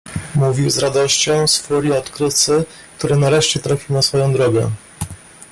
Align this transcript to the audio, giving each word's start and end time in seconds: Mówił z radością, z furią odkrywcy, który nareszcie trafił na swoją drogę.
Mówił 0.35 0.69
z 0.69 0.77
radością, 0.77 1.47
z 1.47 1.57
furią 1.57 1.97
odkrywcy, 1.97 2.65
który 2.97 3.15
nareszcie 3.15 3.59
trafił 3.59 3.95
na 3.95 4.01
swoją 4.01 4.33
drogę. 4.33 4.71